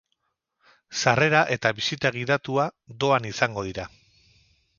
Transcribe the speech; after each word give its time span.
Sarrera 1.03 1.41
eta 1.57 1.73
bisita 1.81 2.13
gidatua 2.17 2.67
doan 3.05 3.29
izango 3.35 3.67
dira. 3.71 3.87